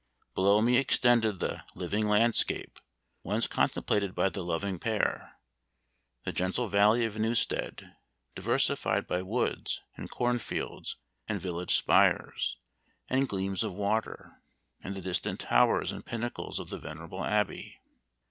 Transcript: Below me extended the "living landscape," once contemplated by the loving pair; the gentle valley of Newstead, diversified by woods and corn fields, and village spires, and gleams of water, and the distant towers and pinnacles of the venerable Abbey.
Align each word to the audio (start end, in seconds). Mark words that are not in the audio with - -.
Below 0.33 0.63
me 0.63 0.77
extended 0.77 1.39
the 1.39 1.63
"living 1.75 2.07
landscape," 2.07 2.79
once 3.21 3.45
contemplated 3.45 4.15
by 4.15 4.29
the 4.29 4.43
loving 4.43 4.79
pair; 4.79 5.33
the 6.23 6.33
gentle 6.33 6.67
valley 6.69 7.05
of 7.05 7.19
Newstead, 7.19 7.95
diversified 8.33 9.05
by 9.05 9.21
woods 9.21 9.79
and 9.95 10.09
corn 10.09 10.39
fields, 10.39 10.97
and 11.27 11.39
village 11.39 11.75
spires, 11.75 12.57
and 13.11 13.29
gleams 13.29 13.63
of 13.63 13.73
water, 13.73 14.41
and 14.83 14.95
the 14.95 15.01
distant 15.01 15.39
towers 15.39 15.91
and 15.91 16.03
pinnacles 16.03 16.57
of 16.57 16.71
the 16.71 16.79
venerable 16.79 17.23
Abbey. 17.23 17.79